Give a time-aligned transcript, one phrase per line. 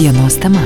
[0.00, 0.62] Dienos tema.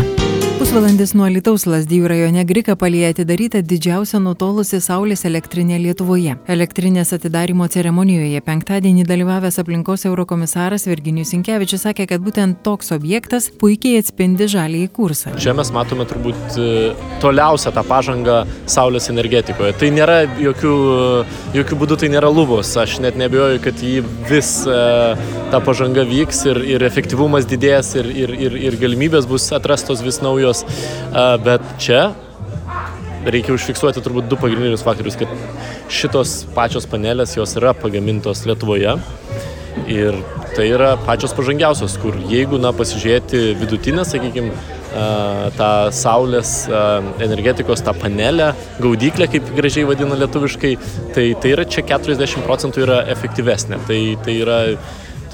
[0.54, 6.37] Pusvalandis nuo Lietuvos Lasdijų rajone Grikapalėje atidaryta didžiausia nutolusi Saulės elektrinė Lietuvoje.
[6.55, 13.98] Elektrinės atidarimo ceremonijoje penktadienį dalyvavęs aplinkos eurokomisaras Virginijus Inkevičius sakė, kad būtent toks objektas puikiai
[13.98, 15.35] atspindi žalį į kursą.
[15.43, 16.68] Čia mes matome turbūt e,
[17.25, 19.75] toliausią tą pažangą Saulės energetikoje.
[19.82, 20.77] Tai nėra jokių,
[21.59, 22.71] jokių būdų, tai nėra lubos.
[22.79, 24.79] Aš net nebejoju, kad jį vis e,
[25.50, 30.23] ta pažanga vyks ir, ir efektyvumas didės ir, ir, ir, ir galimybės bus atrastos vis
[30.45, 30.65] naujos
[31.45, 32.12] bet čia
[33.25, 35.30] reikia užfiksuoti turbūt du pagrindinius faktorius, kad
[35.89, 38.99] šitos pačios panelės jos yra pagamintos Lietuvoje
[39.88, 40.19] ir
[40.55, 44.52] tai yra pačios pažangiausios, kur jeigu, na, pasižiūrėti vidutinę, sakykime,
[45.57, 46.52] tą saulės
[47.24, 50.74] energetikos, tą panelę, gaudyklę, kaip gražiai vadina lietuviškai,
[51.16, 53.80] tai, tai yra čia 40 procentų yra efektyvesnė.
[53.88, 54.61] Tai, tai yra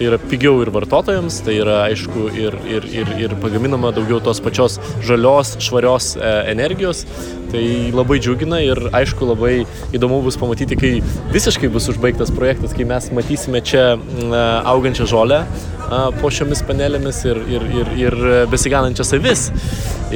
[0.00, 4.38] tai yra pigiau ir vartotojams, tai yra aišku ir, ir, ir, ir pagaminama daugiau tos
[4.40, 7.02] pačios žalios, švarios e, energijos.
[7.50, 10.92] Tai labai džiugina ir aišku labai įdomu bus pamatyti, kai
[11.34, 13.84] visiškai bus užbaigtas projektas, kai mes matysime čia
[14.70, 15.42] augančią žolę
[16.22, 19.46] po šiomis panelėmis ir, ir, ir, ir besiganančias avis.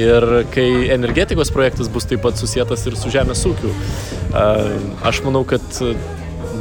[0.01, 3.77] Ir kai energetikos projektas bus taip pat susijęs ir su žemės ūkiu.
[5.05, 5.83] Aš manau, kad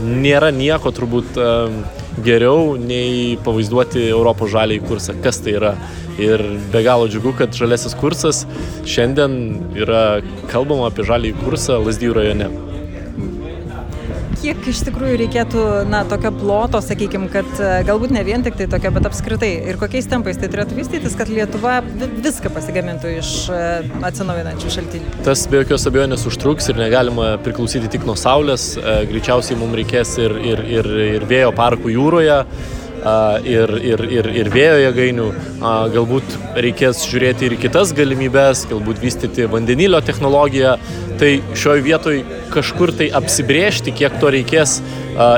[0.05, 1.39] nėra nieko turbūt
[2.23, 5.75] geriau nei pavaizduoti Europos žaliai kursą, kas tai yra.
[6.15, 6.39] Ir
[6.71, 8.45] be galo džiugu, kad žalesis kursas
[8.87, 9.35] šiandien
[9.75, 12.53] yra kalbama apie žaliai kursą Lasdijų rajone
[14.45, 18.67] kiek iš tikrųjų reikėtų, na, tokio ploto, sakykime, kad e, galbūt ne vien tik tai
[18.71, 21.79] tokio, bet apskritai ir kokiais tempais tai turėtų vystytis, kad Lietuva
[22.25, 23.63] viską pasigamintų iš e,
[24.05, 25.17] atsinaujinančių šaltinių.
[25.25, 30.17] Tas be jokios abejonės užtruks ir negalima priklausyti tik nuo Saulės, e, greičiausiai mums reikės
[30.21, 32.43] ir, ir, ir, ir vėjo parkų jūroje
[33.45, 35.27] ir, ir, ir, ir vėjo jėgainių.
[35.95, 40.77] Galbūt reikės žiūrėti ir kitas galimybės, galbūt vystyti vandenilio technologiją.
[41.21, 44.81] Tai šioje vietoje kažkur tai apsibriežti, kiek to reikės,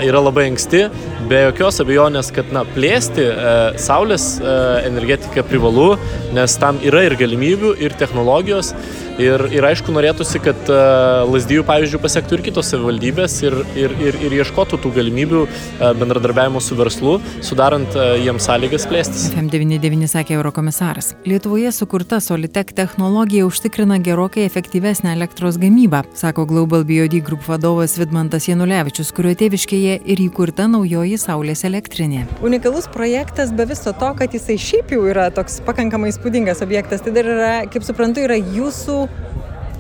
[0.07, 0.87] yra labai anksti.
[1.27, 4.53] Be jokios abejonės, kad na, plėsti e, saulės e,
[4.87, 5.97] energetiką privalu,
[6.37, 8.73] nes tam yra ir galimybių, ir technologijos.
[9.17, 14.19] Ir, ir aišku, norėtųsi, kad uh, Lasdijų, pavyzdžiui, pasiektų ir kitos savivaldybės ir, ir, ir,
[14.27, 19.31] ir ieškotų tų galimybių uh, bendradarbiavimo su verslu, sudarant uh, jiems sąlygas plėstis.
[19.33, 21.15] FM99 sakė Eurokomisaras.
[21.25, 25.66] Lietuvoje sukurta Solitek technologija užtikrina gerokai efektyvesnę elektros gamybą,
[26.15, 32.27] sako Global BioD Group vadovas Vidmantas Janulevičius, kurio tėviškėje ir įkurta naujoji Saulės elektrinė.
[32.43, 37.13] Unikalus projektas be viso to, kad jisai šiaip jau yra toks pakankamai įspūdingas objektas, tai
[37.17, 38.99] dar yra, kaip suprantu, yra jūsų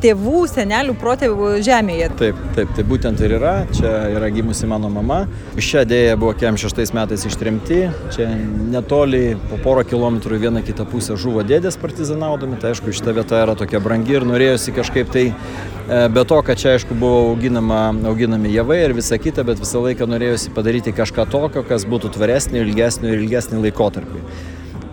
[0.06, 2.10] tėvų, senelių, protėvių žemėje.
[2.20, 3.54] Taip, taip, tai būtent ir yra.
[3.74, 5.24] Čia yra gimusi mano mama.
[5.58, 7.80] Šią dėją buvo 46 metais ištrimti.
[8.14, 8.28] Čia
[8.72, 12.58] netoli po porą kilometrų vieną kitą pusę žuvo dėdės partizanaudami.
[12.62, 16.60] Tai aišku, šita vieta yra tokia brangi ir norėjosi kažkaip tai, e, be to, kad
[16.60, 21.26] čia aišku buvo auginama, auginami javai ir visa kita, bet visą laiką norėjosi padaryti kažką
[21.32, 24.22] tokio, kas būtų tvaresnio, ilgesnio ir ilgesnį laikotarpį.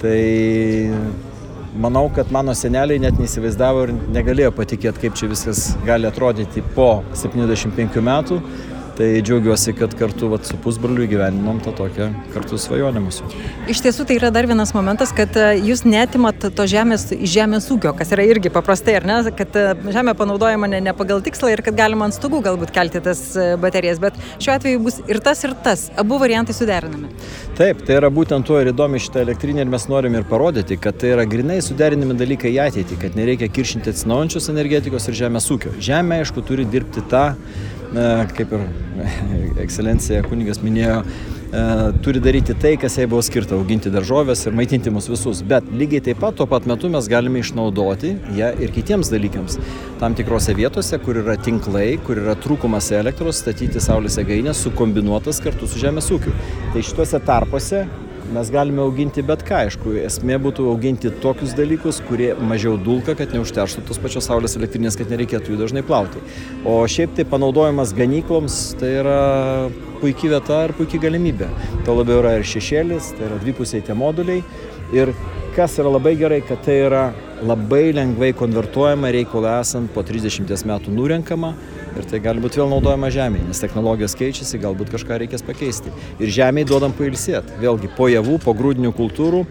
[0.04, 0.18] Tai
[1.76, 7.04] manau, kad mano seneliai net neįsivaizdavo ir negalėjo patikėti, kaip čia viskas gali atrodyti po
[7.18, 8.40] 75 metų.
[8.98, 13.30] Tai džiaugiuosi, kad kartu vat, su pusbroliu gyveninom tą tokią kartu svajonę mūsų.
[13.74, 17.96] Iš tiesų tai yra dar vienas momentas, kad e, jūs netimat to žemės žemės ūkio,
[17.98, 19.64] kas yra irgi paprastai, ar ne, kad e,
[19.96, 23.48] žemė panaudojama ne, ne pagal tikslą ir kad galima ant stogų galbūt kelti tas e,
[23.58, 27.10] baterijas, bet šiuo atveju bus ir tas, ir tas, abu variantai suderinami.
[27.58, 31.02] Taip, tai yra būtent tuo ir įdomi šitą elektrinę ir mes norim ir parodyti, kad
[31.02, 35.74] tai yra grinai suderinami dalykai į ateitį, kad nereikia kiršinti atsinaujančios energetikos ir žemės ūkio.
[35.82, 37.32] Žemė, aišku, turi dirbti tą
[37.94, 38.66] kaip ir
[39.64, 41.64] ekscelencija kunigas minėjo, e,
[42.06, 45.44] turi daryti tai, kas jai buvo skirta- auginti daržovės ir maitinti mus visus.
[45.46, 49.60] Bet lygiai taip pat tuo pat metu mes galime išnaudoti ją ir kitiems dalykams.
[50.00, 55.68] Tam tikrose vietose, kur yra tinklai, kur yra trūkumas elektros, statyti saulės jėgainės sukombinuotas kartu
[55.68, 56.34] su žemės ūkiu.
[56.74, 57.86] Tai šituose tarpuose
[58.34, 63.34] mes galime auginti bet ką, aišku, esmė būtų auginti tokius dalykus, kurie mažiau dulka, kad
[63.36, 66.22] neužterštų tos pačios saulės elektrinės, kad nereikėtų jų dažnai plauti.
[66.66, 69.20] O šiaip tai panaudojimas ganykloms tai yra
[70.02, 71.52] puikia vieta ir puikia galimybė.
[71.86, 74.42] To labiau yra ir šešėlis, tai yra dvipusiai tie moduliai.
[74.96, 75.14] Ir
[75.56, 77.06] kas yra labai gerai, kad tai yra
[77.44, 81.54] labai lengvai konvertuojama reikalą esant po 30 metų nurenkama
[81.98, 85.94] ir tai gali būti vėl naudojama žemėje, nes technologijos keičiasi, galbūt kažką reikės pakeisti.
[86.20, 87.60] Ir žemėje duodam pailsėti.
[87.62, 89.44] Vėlgi po javų, po grūdinių kultūrų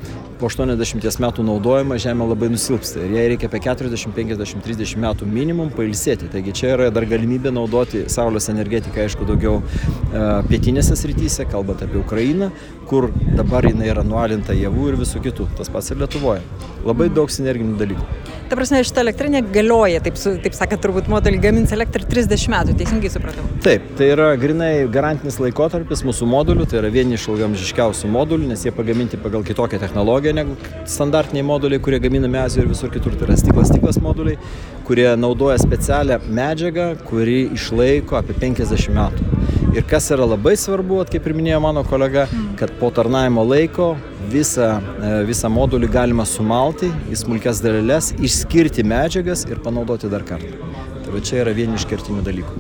[0.43, 5.29] po 80 metų naudojimo Žemė labai nusilpsta ir jai reikia apie 40, 50, 30 metų
[5.31, 6.31] minimum pailsėti.
[6.33, 12.01] Taigi čia yra dar galimybė naudoti Saulės energetiką, aišku, daugiau e, pietinėse srityse, kalbant apie
[12.03, 12.51] Ukrainą,
[12.91, 15.53] kur dabar jinai yra nualinta javų ir visų kitų.
[15.61, 16.43] Tas pats ir Lietuvoje.
[16.83, 18.11] Labai daug sinerginių dalykų.
[18.53, 23.09] Ta prasme, šitą elektrinę galioja, taip, taip sakant, turbūt modelį gamins elektrą 30 metų, teisingai
[23.15, 23.47] supratau.
[23.65, 28.67] Taip, tai yra grinai garantinis laikotarpis mūsų modulių, tai yra vieni iš ilgamžiškiausių modulių, nes
[28.67, 30.57] jie pagaminti pagal kitokią technologiją negu
[30.89, 33.17] standartiniai moduliai, kurie gaminami Azijoje ir visur kitur.
[33.19, 34.39] Tai yra stiklas stiklas moduliai,
[34.87, 39.29] kurie naudoja specialią medžiagą, kuri išlaiko apie 50 metų.
[39.73, 42.27] Ir kas yra labai svarbu, kaip ir minėjo mano kolega,
[42.61, 43.95] kad po tarnavimo laiko
[44.33, 50.72] visą, e, visą modulį galima sumalti į smulkes daleles, išskirti medžiagas ir panaudoti dar kartą.
[51.13, 52.55] Tai va čia yra vieni iš kertinių dalykų.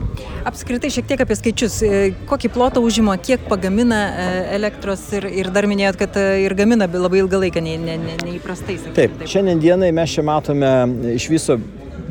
[0.45, 1.79] Apskritai šiek tiek apie skaičius.
[1.87, 4.27] E, kokį plotą užima, kiek pagamina e,
[4.59, 8.77] elektros ir, ir dar minėjot, kad ir gamina labai ilgą laiką, neįprastai.
[8.77, 10.69] Ne, ne, ne taip, taip, šiandien dienai mes čia matome
[11.15, 11.57] iš viso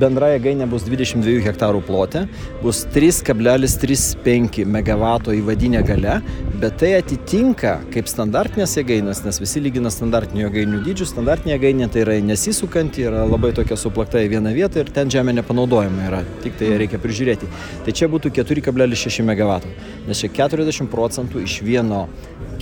[0.01, 2.25] bendra jėgainė bus 22 hektarų plote,
[2.63, 6.17] bus 3,35 MW įvadinė gale,
[6.61, 12.05] bet tai atitinka kaip standartinės jėgainės, nes visi lygina standartinių jėgainių dydžių, standartinė jėgainė tai
[12.05, 16.57] yra nesisukanti, yra labai tokia suplakta į vieną vietą ir ten žemė nepanaudojama yra, tik
[16.59, 17.49] tai reikia prižiūrėti.
[17.85, 19.59] Tai čia būtų 4,6 MW,
[20.09, 22.07] nes čia 40 procentų iš vieno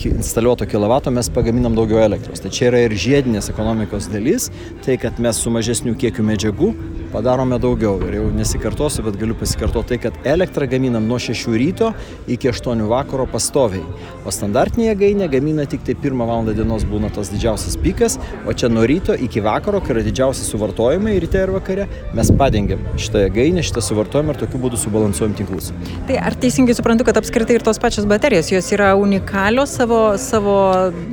[0.08, 2.40] instaliuoto kilovato mes pagaminam daugiau elektros.
[2.40, 4.48] Tai čia yra ir žiedinės ekonomikos dalis,
[4.86, 6.72] tai kad mes su mažesniu kiekiu medžiagų
[7.12, 8.00] padarome daugiau.
[8.08, 11.94] Ir jau nesikartosiu, bet galiu pasikartoti tai, kad elektrą gaminam nuo 6 ryto
[12.28, 13.84] iki 8 vakaro pastoviai.
[14.26, 16.46] O standartinė jėgainė gamina tik tai 1 val.
[16.50, 18.18] dienos būna tas didžiausias pikas,
[18.48, 22.80] o čia nuo ryto iki vakaro, kai yra didžiausi suvartojimai ryte ir vakare, mes padengiam
[22.98, 25.72] šitą jėgainę, šitą suvartojimą ir tokiu būdu subalansuojam tinklus.
[26.08, 30.56] Tai ar teisingai suprantu, kad apskritai ir tos pačios baterijos, jos yra unikalios savo, savo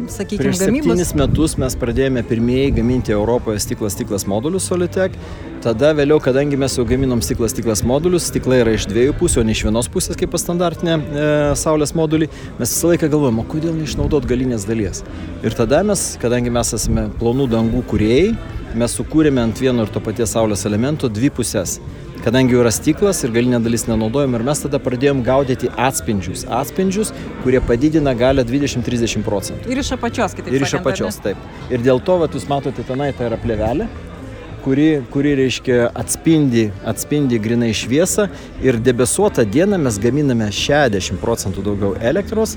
[0.08, 0.62] sakykime, gamybos?
[0.62, 5.16] Prieš septynis metus mes pradėjome pirmieji gaminti Europoje stiklas stiklas modulius Solitec.
[5.64, 9.44] Tada vėliau, kadangi mes jau gaminom stiklas stiklas modulius, stiklai yra iš dviejų pusių, o
[9.46, 13.72] ne iš vienos pusės kaip standartinė e, saulės modulį, mes visą laiką galvojame, o kodėl
[13.78, 15.00] neišnaudot galinės dalies.
[15.46, 18.34] Ir tada mes, kadangi mes esame plonų dangų kuriejai,
[18.76, 21.78] mes sukūrėme ant vieno ir to paties saulės elemento dvi pusės.
[22.26, 26.44] Kadangi jau yra stiklas ir galinė dalis nenaudojama ir mes tada pradėjom gaudyti atspindžius.
[26.52, 27.12] Atspindžius,
[27.44, 29.70] kurie padidina galę 20-30 procentų.
[29.72, 30.58] Ir iš apačios, kitaip sakant.
[30.58, 31.48] Ir iš apačios, taip.
[31.70, 33.86] Ir dėl to, va, jūs matote tenai, tai yra plevelė,
[34.66, 38.24] kuri, kuri reiškia atspindi, atspindi grinai šviesą
[38.66, 42.56] ir debesuotą dieną mes gaminame 60 procentų daugiau elektros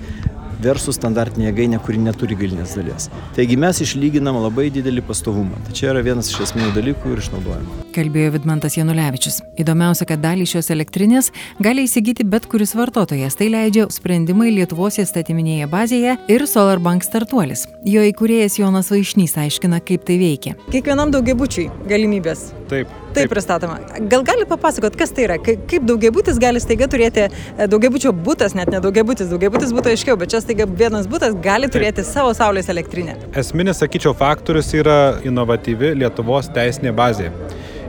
[0.63, 3.07] versus standartinė jėgainė, kuri neturi galinės dalies.
[3.37, 5.59] Taigi mes išlyginam labai didelį pastovumą.
[5.67, 7.79] Tai čia yra vienas iš esminių dalykų ir išnaudojame.
[7.95, 9.41] Kalbėjo Vidmantas Janulevičius.
[9.59, 11.31] Įdomiausia, kad dalį šios elektrinės
[11.63, 13.37] gali įsigyti bet kuris vartotojas.
[13.39, 17.67] Tai leidžia sprendimai Lietuvos įstatyminėje bazėje ir SolarBank startuolis.
[17.87, 20.57] Jo įkūrėjas Jonas Vaišnys aiškina, kaip tai veikia.
[20.73, 22.49] Kiekvienam daugiabučiui galimybės.
[22.71, 22.98] Taip.
[23.13, 23.79] Taip pristatoma.
[24.11, 25.37] Gal gali papasakot, kas tai yra?
[25.41, 30.33] Kaip daugiabutis gali staiga turėti, e, daugiabučio būtas, net ne daugiabutis, daugiabutis būtų aiškiau, bet
[30.33, 32.11] čia staiga vienas būtas gali turėti Taip.
[32.11, 33.17] savo saulės elektrinę.
[33.41, 37.31] Esminis, sakyčiau, faktorius yra inovatyvi Lietuvos teisinė bazė.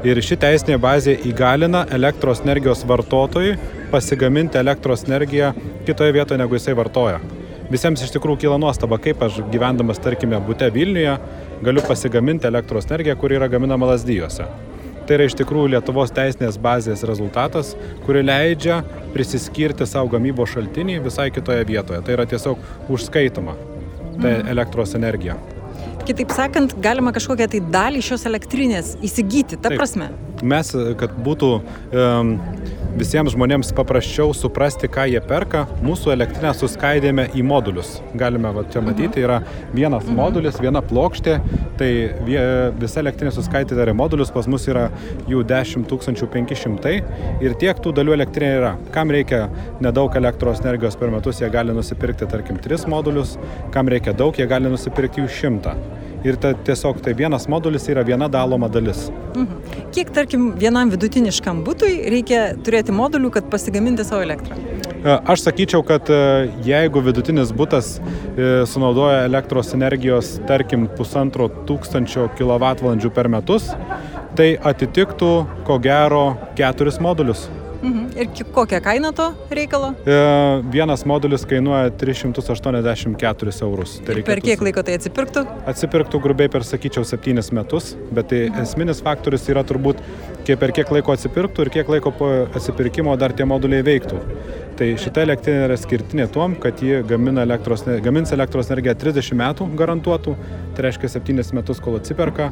[0.00, 3.58] Ir ši teisinė bazė įgalina elektros energijos vartotojui
[3.90, 5.52] pasigaminti elektros energiją
[5.84, 7.20] kitoje vietoje, negu jisai vartoja.
[7.70, 11.12] Visiems iš tikrųjų kyla nuostaba, kaip aš gyvendamas, tarkime, būte Vilniuje,
[11.62, 14.49] galiu pasigaminti elektros energiją, kuri yra gaminama lasdyjose.
[15.10, 17.72] Tai yra iš tikrųjų Lietuvos teisinės bazės rezultatas,
[18.04, 18.76] kuri leidžia
[19.10, 21.98] prisiskirti savo gamybos šaltinį visai kitoje vietoje.
[22.06, 22.60] Tai yra tiesiog
[22.94, 23.56] užskaitoma
[24.20, 24.46] ta mhm.
[24.52, 25.34] elektros energija.
[26.06, 29.81] Kitaip sakant, galima kažkokią tai dalį šios elektrinės įsigyti, ta Taip.
[29.82, 30.12] prasme.
[30.46, 30.70] Mes,
[31.02, 32.31] kad būtų um,
[33.00, 37.94] visiems žmonėms paprasčiau suprasti, ką jie perka, mūsų elektrinę suskaidėme į modulius.
[38.20, 39.40] Galime va, čia matyti, yra
[39.72, 40.19] vienas mhm.
[40.19, 41.38] modulis, viena plokštė,
[41.80, 41.90] tai
[42.80, 44.88] visa elektrinė suskaidyta yra modulius, pas mus yra
[45.30, 46.94] jų 10 500
[47.44, 48.74] ir tiek tų dalių elektrinė yra.
[48.94, 49.46] Kam reikia
[49.80, 53.38] nedaug elektros energijos per metus, jie gali nusipirkti, tarkim, 3 modulius,
[53.74, 58.05] kam reikia daug, jie gali nusipirkti jų 100 ir ta, tiesiog tai vienas modulis yra
[58.06, 59.08] viena daloma dalis.
[59.34, 59.81] Mhm.
[59.94, 64.58] Kiek, tarkim, vienam vidutiniškam būtui reikia turėti modulių, kad pasigaminti savo elektrą?
[65.00, 72.29] E, aš sakyčiau, kad e, jeigu vidutinis būtas e, sunaudoja elektros energijos, tarkim, pusantro tūkstančio
[72.39, 73.70] kWh per metus,
[74.36, 75.32] tai atitiktų
[75.67, 76.24] ko gero
[76.58, 77.48] keturis modulius.
[77.81, 78.10] Mhm.
[78.20, 79.93] Ir kokia kaina to reikalo?
[80.05, 80.17] E,
[80.72, 83.96] vienas modulis kainuoja 384 eurus.
[84.05, 85.44] Tai ir per kiek laiko tai atsipirktų?
[85.70, 88.67] Atsipirktų grubiai per, sakyčiau, 7 metus, bet tai mhm.
[88.67, 90.03] esminis faktorius yra turbūt,
[90.44, 94.20] kiek per kiek laiko atsipirktų ir kiek laiko po atsipirkimo dar tie moduliai veiktų.
[94.81, 100.37] Tai šita elektrinė yra skirtinė tuom, kad ji elektros, gamins elektros energiją 30 metų garantuotų,
[100.77, 102.51] tai reiškia 7 metus, kol atsiperka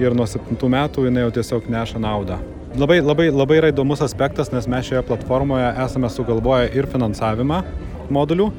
[0.00, 2.40] ir nuo 7 metų jinai jau tiesiog neša naudą.
[2.76, 7.62] Labai, labai, labai yra įdomus aspektas, nes mes šioje platformoje esame sugalvoję ir finansavimą
[8.12, 8.50] modulių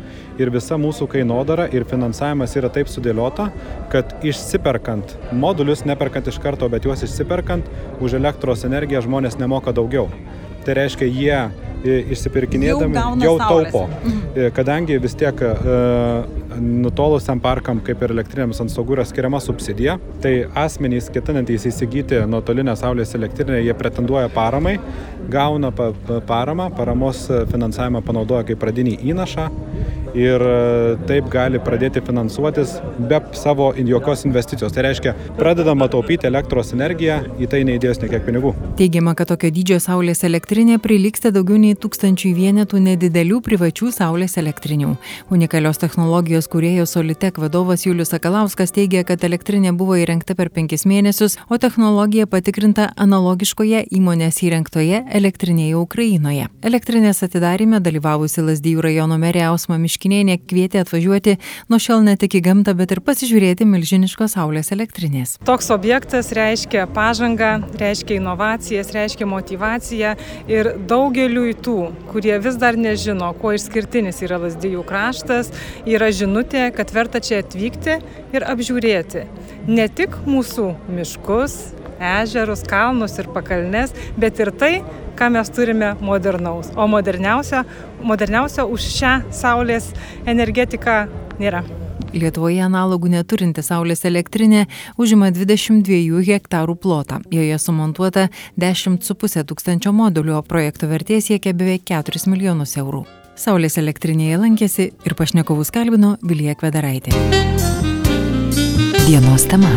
[0.41, 3.51] ir visa mūsų kainodara ir finansavimas yra taip sudėliota,
[3.93, 7.69] kad išsiperkant modulius, neperkant iš karto, bet juos išsiperkant,
[8.01, 10.09] už elektros energiją žmonės nemoka daugiau.
[10.65, 11.76] Tai reiškia, jie
[12.13, 13.85] išsipirkinėdami jau, jau taupo.
[13.87, 14.51] Mhm.
[14.57, 15.53] Kadangi vis tiek e,
[16.61, 22.75] nutolusiam parkam, kaip ir elektrinėms ant stogų yra skiriama subsidija, tai asmenys ketinantys įsigyti nuotolinę
[22.79, 24.77] saulės elektrinę, jie pretenduoja paramai,
[25.31, 29.49] gauna paramą, paramos finansavimą panaudoja kaip pradinį įnašą
[30.17, 32.77] ir e, taip gali pradėti finansuotis
[33.09, 34.73] be savo jokios investicijos.
[34.75, 38.53] Tai reiškia, pradedama taupyti elektros energiją, į tai neįdės nekiek pinigų.
[38.79, 44.95] Teigiama, kad tokio dydžio saulės elektrinė prilyksta daugiau nei tūkstančių vienetų nedidelių privačių saulės elektrinių.
[45.29, 51.37] Unikalios technologijos kuriejos Solitek vadovas Julius Sakalauskas teigia, kad elektrinė buvo įrengta per penkis mėnesius,
[51.49, 56.49] o technologija patikrinta analogiškoje įmonės įrengtoje elektrinėje Ukrainoje.
[56.65, 61.37] Elektrinės atidarime dalyvavusi Lasdyjų rajono merė Ausma Miškinė Miškinienė kvietė atvažiuoti
[61.71, 65.37] nuo šiol ne tik į gamtą, bet ir pasižiūrėti milžiniškos saulės elektrinės.
[65.47, 70.13] Toks objektas reiškia pažangą, reiškia inovacijas, reiškia motivaciją
[70.47, 71.77] ir daugeliu tų,
[72.11, 75.51] kurie vis dar nežino, kuo išskirtinis yra Lasdijų kraštas,
[75.85, 77.99] yra žinutė, kad verta čia atvykti
[78.35, 79.25] ir apžiūrėti
[79.67, 81.57] ne tik mūsų miškus,
[81.99, 84.73] ežerus, kalnus ir pakalnes, bet ir tai,
[85.17, 86.71] ką mes turime modernaus.
[86.77, 87.65] O moderniausia,
[88.05, 89.91] moderniausia už šią saulės
[90.25, 91.03] energetiką
[91.41, 91.65] nėra.
[92.15, 94.65] Lietuvoje analogų neturinti saulės elektrinė
[94.97, 97.19] užima 22 hektarų plotą.
[97.33, 98.27] Joje sumontuota
[98.59, 103.05] 10,5 tūkstančio modulių, o projekto vertė siekia beveik 4 milijonus eurų.
[103.37, 107.13] Saulės elektrinėje lankėsi ir pašnekovus kalbino Vilija Kvedaraitė.
[109.05, 109.71] Dienos tema.